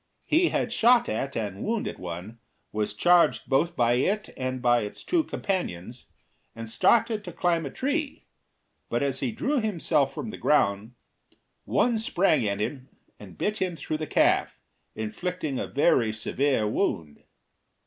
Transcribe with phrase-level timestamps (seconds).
[0.25, 2.39] He had shot at and wounded one,
[2.71, 6.07] was charged both by it and by its two companions,
[6.55, 8.25] and started to climb a tree;
[8.89, 10.95] but as he drew himself from the ground,
[11.65, 14.59] one sprang at him and bit him through the calf,
[14.95, 17.21] inflicting a very severe wound.